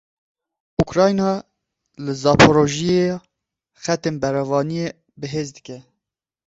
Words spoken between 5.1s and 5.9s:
bihêz dike.